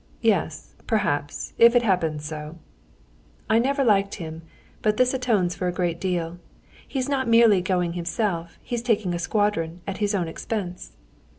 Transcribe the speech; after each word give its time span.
"Yes, 0.23 0.73
perhaps, 0.87 1.53
if 1.59 1.75
it 1.75 1.83
happens 1.83 2.25
so." 2.25 2.57
"I 3.47 3.59
never 3.59 3.83
liked 3.83 4.15
him. 4.15 4.41
But 4.81 4.97
this 4.97 5.13
atones 5.13 5.53
for 5.53 5.67
a 5.67 5.71
great 5.71 6.01
deal. 6.01 6.39
He's 6.87 7.07
not 7.07 7.27
merely 7.27 7.61
going 7.61 7.93
himself, 7.93 8.57
he's 8.63 8.81
taking 8.81 9.13
a 9.13 9.19
squadron 9.19 9.81
at 9.85 9.97
his 9.99 10.15
own 10.15 10.27
expense." 10.27 10.93